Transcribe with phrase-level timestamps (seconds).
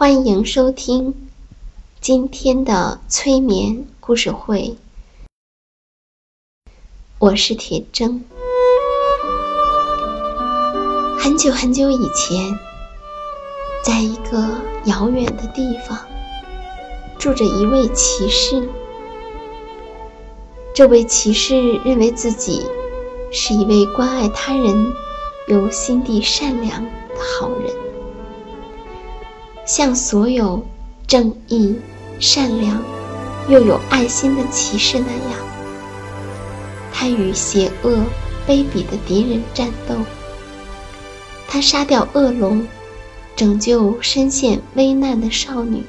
[0.00, 1.28] 欢迎收听
[2.00, 4.76] 今天的催眠故事会，
[7.18, 8.20] 我是铁铮。
[11.18, 12.56] 很久很久以前，
[13.82, 15.98] 在一个遥远的地方，
[17.18, 18.68] 住着一位骑士。
[20.72, 22.64] 这位骑士认为自己
[23.32, 24.92] 是一位关爱他人、
[25.48, 26.90] 又心地善良的
[27.40, 27.87] 好人。
[29.68, 30.64] 像所有
[31.06, 31.76] 正义、
[32.18, 32.82] 善良
[33.50, 35.38] 又有爱心的骑士那样，
[36.90, 37.98] 他与邪恶、
[38.46, 39.94] 卑鄙的敌人战斗。
[41.46, 42.66] 他杀掉恶龙，
[43.36, 45.84] 拯救身陷危难的少女。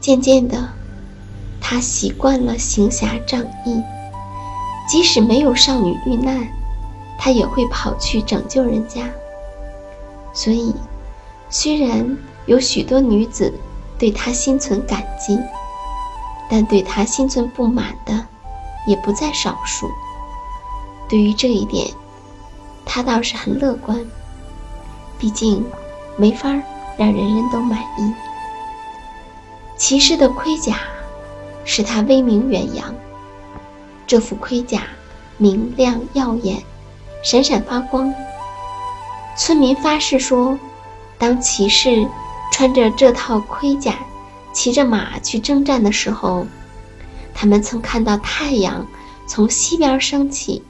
[0.00, 0.68] 渐渐的，
[1.60, 3.80] 他习惯了行侠仗义，
[4.88, 6.44] 即使没有少女遇难，
[7.20, 9.08] 他也会跑去拯救人家。
[10.34, 10.74] 所以。
[11.54, 13.52] 虽然有许多女子
[13.98, 15.38] 对他心存感激，
[16.48, 18.26] 但对他心存不满的
[18.86, 19.86] 也不在少数。
[21.10, 21.86] 对于这一点，
[22.86, 24.02] 他倒是很乐观。
[25.18, 25.62] 毕竟，
[26.16, 26.48] 没法
[26.96, 28.14] 让人人都满意。
[29.76, 30.78] 骑士的盔甲
[31.66, 32.94] 使他威名远扬。
[34.06, 34.84] 这副盔甲
[35.36, 36.62] 明亮耀眼，
[37.22, 38.12] 闪闪发光。
[39.36, 40.58] 村民发誓说。
[41.22, 42.08] 当骑士
[42.50, 43.94] 穿着这套盔甲，
[44.52, 46.44] 骑着马去征战的时候，
[47.32, 48.84] 他们曾看到太阳
[49.28, 50.64] 从西边升起，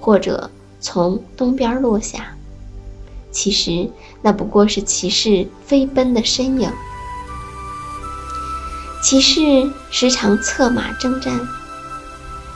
[0.00, 2.34] 或者从东边落下。
[3.30, 3.90] 其实
[4.22, 6.72] 那不过是骑士飞奔的身影。
[9.02, 11.38] 骑士时常策马征战，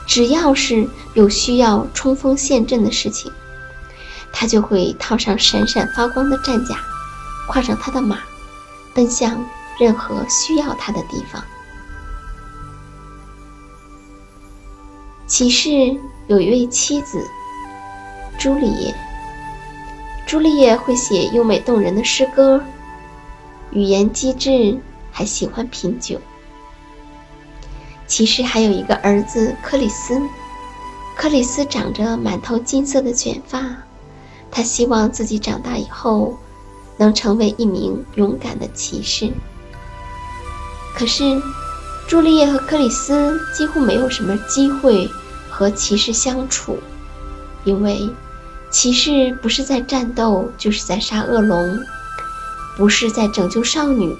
[0.07, 3.31] 只要是有需要冲锋陷阵的事情，
[4.31, 6.75] 他就会套上闪闪发光的战甲。
[7.47, 8.19] 跨上他的马，
[8.93, 9.43] 奔向
[9.79, 11.43] 任何需要他的地方。
[15.27, 15.69] 骑士
[16.27, 17.25] 有一位妻子，
[18.37, 18.95] 朱丽叶。
[20.25, 22.63] 朱丽叶会写优美动人的诗歌，
[23.71, 24.79] 语言机智，
[25.11, 26.19] 还喜欢品酒。
[28.07, 30.21] 骑士还有一个儿子克里斯，
[31.15, 33.63] 克里斯长着满头金色的卷发，
[34.51, 36.37] 他希望自己长大以后。
[37.03, 39.29] 能成为一名勇敢的骑士。
[40.95, 41.41] 可是，
[42.07, 45.09] 朱丽叶和克里斯几乎没有什么机会
[45.49, 46.79] 和骑士相处，
[47.65, 48.09] 因为
[48.71, 51.77] 骑士不是在战斗，就是在杀恶龙；
[52.77, 54.15] 不是在拯救少女，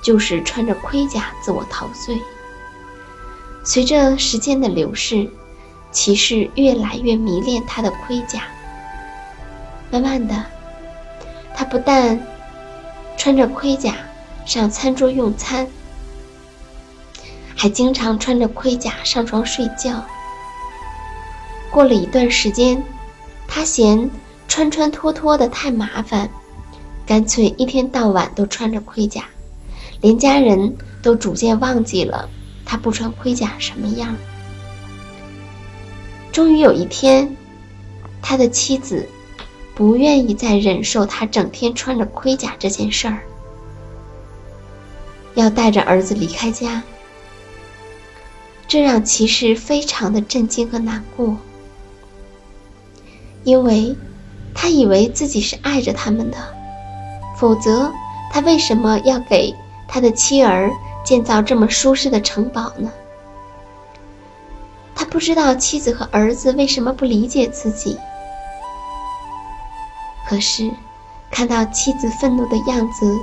[0.00, 2.16] 就是穿着盔甲自我陶醉。
[3.64, 5.28] 随着时间的流逝，
[5.90, 8.42] 骑士越来越迷恋他的盔甲。
[9.90, 10.44] 慢慢的。
[11.58, 12.16] 他不但
[13.16, 13.96] 穿着盔甲
[14.46, 15.66] 上餐桌用餐，
[17.56, 20.00] 还经常穿着盔甲上床睡觉。
[21.68, 22.80] 过了一段时间，
[23.48, 24.08] 他嫌
[24.46, 26.30] 穿穿脱脱的太麻烦，
[27.04, 29.24] 干脆一天到晚都穿着盔甲，
[30.00, 32.28] 连家人都逐渐忘记了
[32.64, 34.16] 他不穿盔甲什么样。
[36.30, 37.36] 终于有一天，
[38.22, 39.08] 他的妻子。
[39.78, 43.20] 不愿意再忍受他整天穿着盔甲这件事儿，
[45.34, 46.82] 要带着儿子离开家，
[48.66, 51.36] 这让骑士非常的震惊和难过，
[53.44, 53.94] 因为
[54.52, 56.36] 他以为自己是爱着他们的，
[57.38, 57.92] 否则
[58.32, 59.54] 他为什么要给
[59.86, 60.72] 他的妻儿
[61.04, 62.90] 建造这么舒适的城堡呢？
[64.96, 67.96] 他不知道妻子和儿子为什么不理解自己。
[70.28, 70.70] 可是，
[71.30, 73.18] 看到妻子愤怒的样子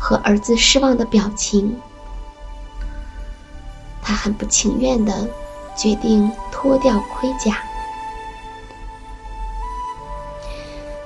[0.00, 1.80] 和儿子失望的表情，
[4.02, 5.28] 他很不情愿的
[5.76, 7.58] 决定脱掉盔甲。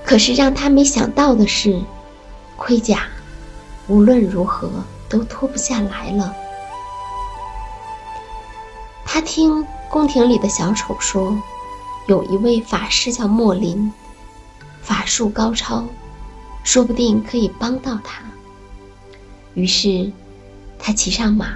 [0.02, 1.82] 可是让他没想到的是，
[2.56, 3.02] 盔甲
[3.88, 4.70] 无论如何
[5.06, 6.34] 都脱不下来了。
[9.05, 11.37] 他听宫廷里的小丑说，
[12.06, 13.93] 有一位法师叫莫林。
[14.82, 15.84] 法术高超，
[16.64, 18.23] 说不定可以帮到他。
[19.55, 20.11] 于是，
[20.79, 21.46] 他骑上马，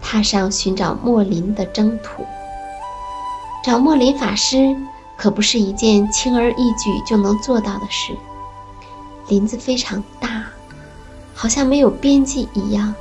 [0.00, 2.24] 踏上寻找莫林的征途。
[3.64, 4.76] 找莫林法师
[5.18, 8.16] 可不是一件轻而易举就能做到的事。
[9.28, 10.44] 林子非常大，
[11.34, 12.94] 好像没有边际一样。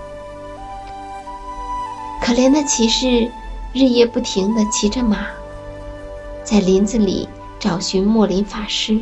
[2.19, 3.29] 可怜的骑士
[3.73, 5.27] 日夜不停地骑着马，
[6.43, 8.99] 在林子里找寻莫林法师。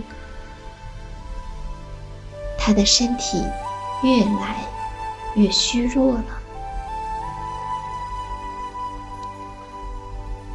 [2.65, 3.44] 他的身体
[4.04, 4.65] 越来
[5.36, 6.24] 越虚弱了，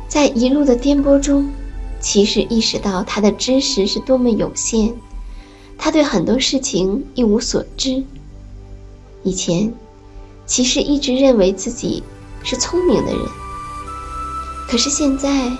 [0.08, 1.52] 在一路的颠簸中，
[2.00, 4.94] 骑士意识到他的知识是多么有限，
[5.76, 8.02] 他对很多事情一无所知。
[9.22, 9.70] 以前，
[10.46, 12.02] 骑士一直认为自己
[12.42, 13.20] 是聪明的人，
[14.66, 15.52] 可是现在，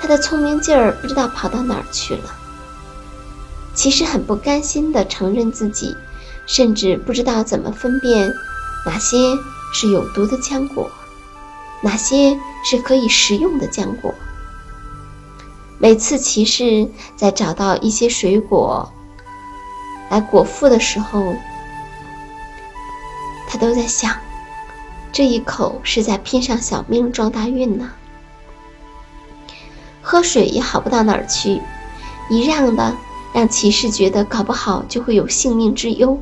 [0.00, 2.39] 他的聪明劲儿不知道跑到哪儿去了。
[3.74, 5.96] 其实很不甘心地承认自己，
[6.46, 8.32] 甚至不知道怎么分辨
[8.84, 9.38] 哪些
[9.72, 10.90] 是有毒的浆果，
[11.82, 14.14] 哪些是可以食用的浆果。
[15.78, 18.92] 每次骑士在找到一些水果
[20.10, 21.34] 来果腹的时候，
[23.48, 24.14] 他都在想：
[25.10, 27.90] 这一口是在拼上小命撞大运呢。
[30.02, 31.62] 喝水也好不到哪儿去，
[32.28, 32.94] 一样的。
[33.32, 36.18] 让骑士觉得搞不好就会有性命之忧。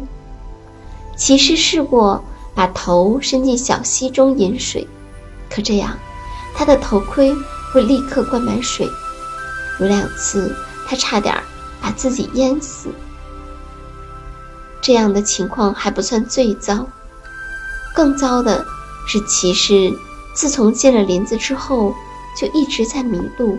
[1.16, 2.22] 骑士试过
[2.54, 4.86] 把头伸进小溪中饮水，
[5.50, 5.96] 可这样，
[6.54, 7.34] 他的头盔
[7.72, 8.88] 会立刻灌满水。
[9.80, 10.54] 有两次，
[10.86, 11.34] 他差点
[11.80, 12.88] 把自己淹死。
[14.80, 16.86] 这样的情况还不算最糟，
[17.94, 18.64] 更糟的
[19.06, 19.92] 是，骑士
[20.34, 21.94] 自从进了林子之后，
[22.36, 23.58] 就一直在迷路。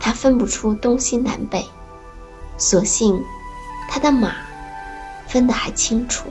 [0.00, 1.66] 他分不出东西南北。
[2.58, 3.22] 所幸，
[3.88, 4.34] 他的马
[5.26, 6.28] 分得还清楚。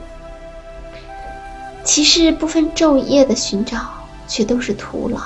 [1.84, 5.20] 骑士不分昼夜的寻找，却都是徒劳。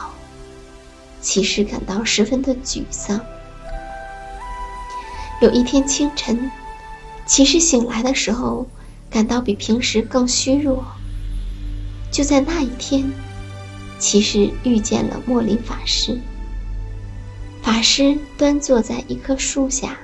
[1.21, 3.21] 骑士感到十分的沮丧。
[5.41, 6.51] 有一天清晨，
[7.27, 8.67] 骑士醒来的时候，
[9.11, 10.85] 感到比平时更虚弱。
[12.11, 13.13] 就在那一天，
[13.99, 16.19] 骑士遇见了莫林法师。
[17.63, 19.99] 法师端坐在一棵树下。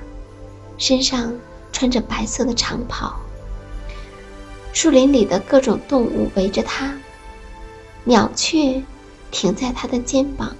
[0.77, 1.33] 身上
[1.71, 3.13] 穿着白色的长袍，
[4.73, 6.93] 树林里的各种动物围着他，
[8.03, 8.83] 鸟雀
[9.31, 10.55] 停在他的肩膀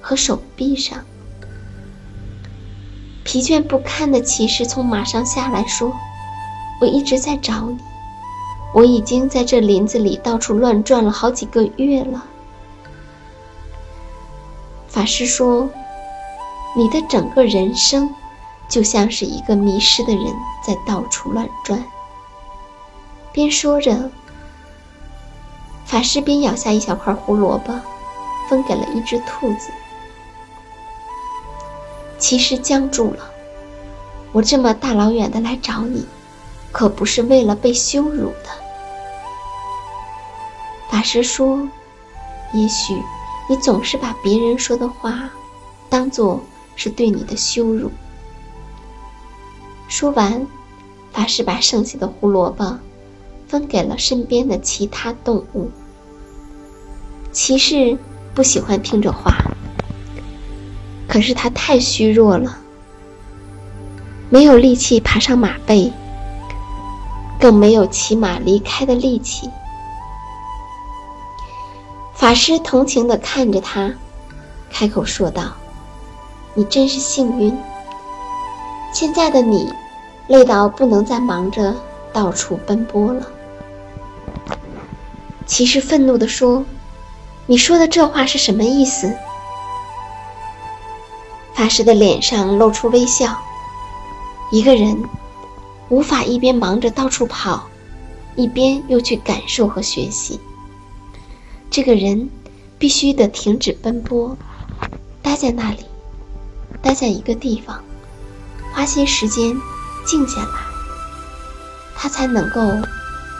[0.00, 1.04] 和手臂上。
[3.24, 5.94] 疲倦不堪的骑士从马上下来，说
[6.80, 7.78] ：“我一直在找你，
[8.74, 12.24] 我已经在这林子里到处乱转了好几个月了。”
[14.88, 15.70] 法师说
[16.76, 18.12] ：“你的整个人生。”
[18.72, 20.24] 就像是一个迷失的人
[20.66, 21.84] 在到处乱转。
[23.30, 24.10] 边说着，
[25.84, 27.78] 法师边咬下一小块胡萝卜，
[28.48, 29.68] 分给了一只兔子。
[32.18, 33.30] 其实僵住了。
[34.32, 36.06] 我这么大老远的来找你，
[36.72, 38.48] 可不是为了被羞辱的。
[40.88, 41.68] 法师说
[42.54, 42.94] ：“也许
[43.50, 45.28] 你总是把别人说的话，
[45.90, 46.40] 当做
[46.74, 47.92] 是对你的羞辱。”
[49.92, 50.46] 说完，
[51.12, 52.78] 法师把剩下的胡萝卜
[53.46, 55.70] 分给了身边的其他动物。
[57.30, 57.98] 骑士
[58.34, 59.34] 不喜欢听这话，
[61.06, 62.56] 可是他太虚弱了，
[64.30, 65.92] 没有力气爬上马背，
[67.38, 69.50] 更没有骑马离开的力气。
[72.14, 73.92] 法师同情地看着他，
[74.70, 75.52] 开口说道
[76.56, 77.54] ：“你真是幸运，
[78.94, 79.70] 现在的你。”
[80.32, 81.76] 累到不能再忙着
[82.10, 83.28] 到处奔波了。
[85.44, 86.64] 骑士愤怒地说
[87.44, 89.14] ：“你说的这话是什么意思？”
[91.52, 93.36] 法师的脸上露出微笑。
[94.50, 95.04] 一个人
[95.90, 97.68] 无法一边忙着到处跑，
[98.34, 100.40] 一边又去感受和学习。
[101.70, 102.30] 这个人
[102.78, 104.34] 必须得停止奔波，
[105.20, 105.84] 待在那里，
[106.80, 107.84] 待在一个地方，
[108.72, 109.54] 花些时间
[110.04, 110.48] 静下来，
[111.94, 112.60] 他才能够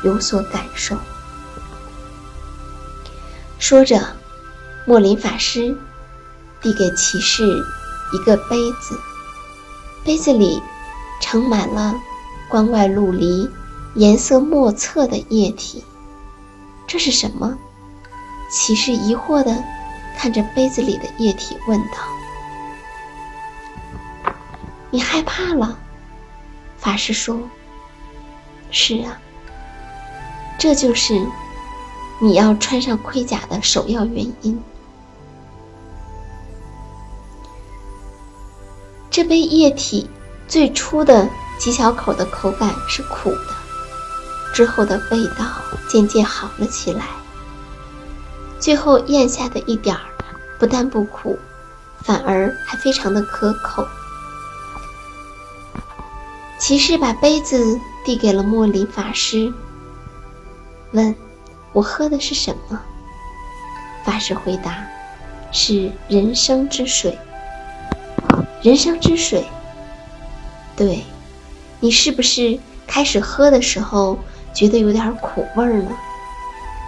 [0.04, 0.97] 有所感受。
[3.59, 4.00] 说着，
[4.87, 5.76] 莫林法师
[6.61, 7.45] 递给骑士
[8.12, 8.99] 一个杯子，
[10.04, 10.61] 杯子里
[11.21, 11.95] 盛满了
[12.49, 13.49] 光怪陆离、
[13.95, 15.85] 颜色莫测的液体。
[16.87, 17.57] 这是什么？
[18.50, 19.62] 骑士疑惑地
[20.19, 21.97] 看着杯子里的液体，问道
[24.90, 25.78] ：“你害怕了？”
[26.82, 27.40] 法师说
[28.70, 29.16] ：“是啊，
[30.58, 31.14] 这就是。”
[32.20, 34.62] 你要穿上盔甲的首要原因。
[39.10, 40.08] 这杯液体
[40.46, 43.54] 最初的几小口的口感是苦的，
[44.54, 45.44] 之后的味道
[45.88, 47.06] 渐渐好了起来。
[48.60, 50.02] 最后咽下的一点儿，
[50.60, 51.36] 不但不苦，
[52.04, 53.84] 反而还非常的可口。
[56.62, 59.52] 骑士把杯子递给了莫林法师，
[60.92, 61.12] 问。
[61.73, 62.81] 我喝的是什么？
[64.04, 64.87] 法师回答
[65.50, 67.19] ：“是人生之水。”
[68.62, 69.45] 人生之水。
[70.76, 71.02] 对，
[71.81, 74.16] 你是不是开始喝的时候
[74.54, 75.90] 觉得有点苦味儿呢？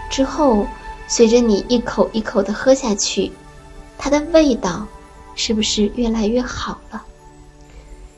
[0.09, 0.69] 之后，
[1.09, 3.33] 随着你一口一口的喝下去，
[3.99, 4.87] 它的味道
[5.35, 7.03] 是不是越来越好了？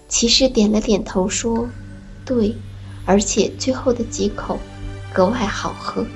[0.08, 1.68] 骑士点了点头说
[2.24, 2.56] ：“对，
[3.04, 4.58] 而且最后的几口
[5.12, 6.06] 格外好喝。”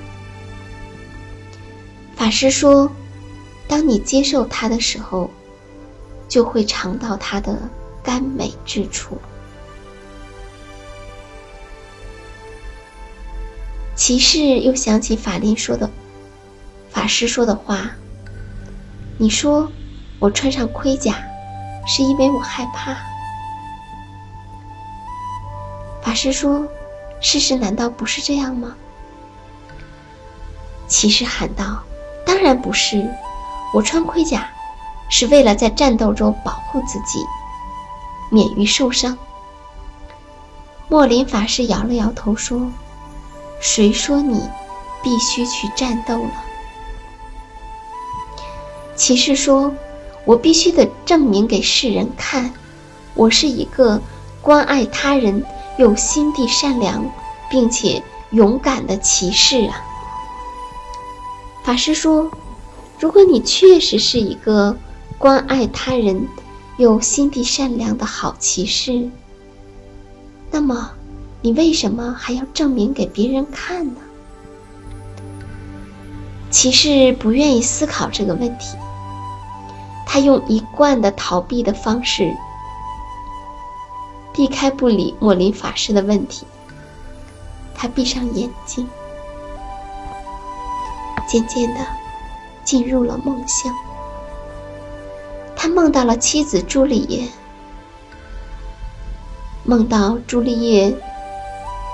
[2.15, 2.89] 法师说
[3.67, 5.29] ：“当你接受它的时候，
[6.29, 7.69] 就会尝到它的
[8.01, 9.17] 甘美之处。”
[13.93, 15.89] 骑士又想起法林说的，
[16.89, 17.91] 法师说的话
[19.19, 19.71] ：“你说
[20.17, 21.23] 我穿上盔甲，
[21.85, 22.97] 是因为我害怕。”
[26.11, 26.67] 法师说
[27.23, 28.75] ：“事实难道不是这样吗？”
[30.85, 31.81] 骑士喊道。
[32.25, 33.09] 当然不是，
[33.73, 34.49] 我穿盔甲
[35.09, 37.23] 是为了在战斗中保护自己，
[38.29, 39.17] 免于受伤。
[40.89, 42.69] 莫林法师摇了摇头说
[43.61, 44.49] ：“谁说你
[45.01, 46.43] 必须去战斗了？”
[48.97, 49.73] 骑士说
[50.27, 52.51] ：“我必须得证明给世人看，
[53.13, 54.01] 我是一个
[54.41, 55.45] 关爱他人
[55.81, 57.03] 又心地善良
[57.49, 59.81] 并且勇敢的骑士啊！”
[61.65, 62.29] 法师说
[63.01, 64.77] ：“如果你确实是一个
[65.17, 66.27] 关爱他人
[66.77, 69.09] 又心地善良的好骑士，
[70.51, 70.91] 那么
[71.41, 74.01] 你为什么还要证明给别人看呢？”
[76.51, 78.77] 骑士不愿意思考这个问题，
[80.05, 82.31] 他用一贯的逃避的方式
[84.33, 86.45] 避开不理莫林法师的问题。
[87.73, 88.87] 他闭上眼睛。
[91.27, 91.79] 渐渐的，
[92.65, 93.73] 进入了梦乡。
[95.55, 97.27] 他梦到了妻子朱丽叶，
[99.63, 100.93] 梦到朱丽叶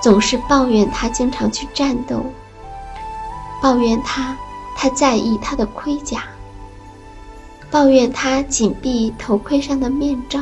[0.02, 2.24] 总是抱怨他经常去战斗，
[3.62, 4.36] 抱怨他
[4.76, 6.24] 太在意他的盔甲，
[7.70, 10.40] 抱怨他紧闭头盔上的面罩，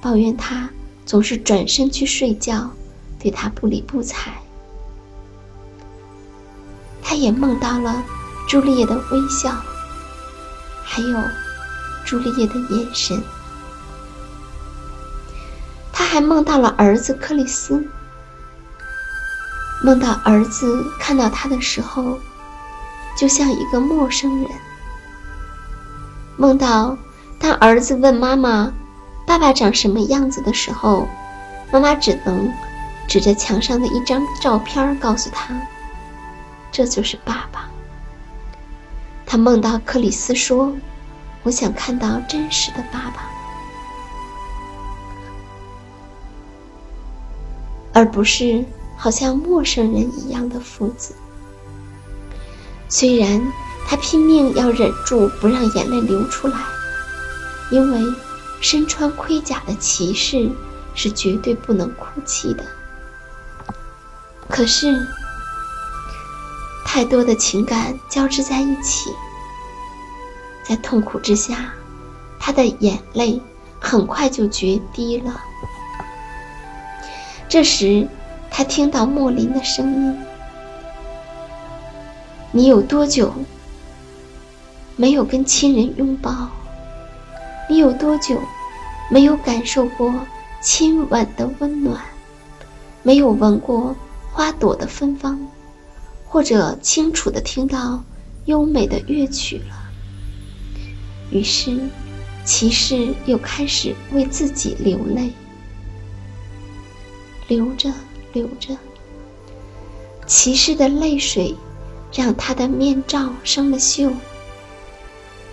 [0.00, 0.68] 抱怨他
[1.04, 2.70] 总是转身去睡觉，
[3.18, 4.32] 对他不理不睬。
[7.02, 8.02] 他也梦到了
[8.48, 9.52] 朱丽叶的微笑，
[10.82, 11.22] 还有
[12.04, 13.20] 朱丽叶的眼神。
[15.92, 17.86] 他还梦到了儿子克里斯，
[19.84, 22.18] 梦到儿子看到他的时候，
[23.18, 24.50] 就像一个陌生人。
[26.36, 26.96] 梦到
[27.38, 28.72] 当儿子问妈妈
[29.30, 31.06] ：“爸爸长什么样子”的时候，
[31.70, 32.52] 妈妈只能
[33.06, 35.54] 指着墙上的一张照片告诉他。
[36.72, 37.70] 这就是爸爸。
[39.24, 40.74] 他梦到克里斯说
[41.44, 43.30] ：“我想看到真实的爸爸，
[47.92, 48.64] 而不是
[48.96, 51.14] 好像陌生人一样的父子。”
[52.90, 53.40] 虽然
[53.86, 56.58] 他拼命要忍住不让眼泪流出来，
[57.70, 58.00] 因为
[58.60, 60.50] 身穿盔甲的骑士
[60.94, 62.64] 是绝对不能哭泣的。
[64.48, 65.06] 可是。
[66.92, 69.10] 太多的情感交织在一起，
[70.64, 71.72] 在痛苦之下，
[72.40, 73.40] 他的眼泪
[73.78, 75.40] 很快就决堤了。
[77.48, 78.08] 这时，
[78.50, 80.18] 他听到莫林的声音
[82.50, 83.32] ：“你有多久
[84.96, 86.50] 没有跟亲人拥抱？
[87.70, 88.42] 你有多久
[89.08, 90.26] 没有感受过
[90.60, 92.02] 亲吻的温暖？
[93.04, 93.94] 没有闻过
[94.32, 95.38] 花朵的芬芳，
[96.26, 98.02] 或者清楚的听到
[98.46, 99.76] 优美的乐曲了？
[101.30, 101.78] 于是，
[102.44, 105.30] 骑士又开始为自己流泪，
[107.46, 107.92] 流着
[108.32, 108.76] 流着，
[110.26, 111.54] 骑士的泪水
[112.12, 114.12] 让他的面罩生了锈，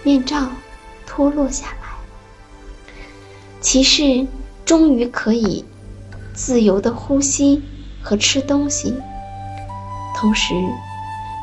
[0.02, 0.50] 面罩
[1.06, 1.77] 脱落下来，
[3.60, 4.26] 骑士
[4.66, 5.66] 终于可以
[6.34, 7.64] 自由的呼吸
[8.02, 8.94] 和吃东西，
[10.16, 10.54] 同时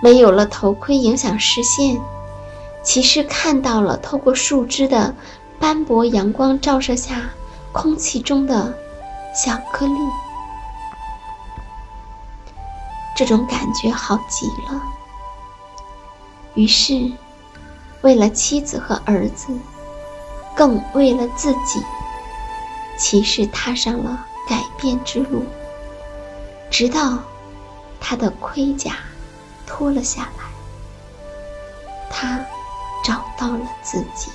[0.02, 2.00] 没有了头盔影响视线。
[2.82, 5.14] 骑士看到了透过树枝的
[5.58, 7.30] 斑驳阳光照射下
[7.72, 8.74] 空气中的
[9.34, 9.94] 小颗粒，
[13.16, 14.82] 这种感觉好极了。
[16.54, 17.10] 于是，
[18.02, 19.48] 为了妻子和儿子，
[20.54, 21.82] 更为了自己，
[22.96, 25.44] 骑士踏上了改变之路，
[26.70, 27.18] 直到
[28.00, 28.96] 他的盔甲
[29.66, 30.44] 脱了下来，
[32.10, 32.44] 他。
[33.06, 34.30] 找到了自己。